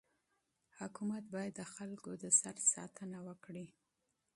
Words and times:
حکومت 0.79 1.23
باید 1.33 1.53
د 1.57 1.61
خلکو 1.75 2.11
د 2.23 2.25
سر 2.39 2.55
ساتنه 2.73 3.19
وکړي. 3.27 3.67